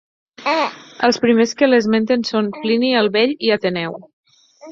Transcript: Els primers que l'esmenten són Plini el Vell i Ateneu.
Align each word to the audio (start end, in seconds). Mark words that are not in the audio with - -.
Els 1.07 1.19
primers 1.25 1.53
que 1.59 1.67
l'esmenten 1.69 2.25
són 2.29 2.49
Plini 2.57 2.91
el 3.03 3.13
Vell 3.19 3.35
i 3.49 3.55
Ateneu. 3.57 3.97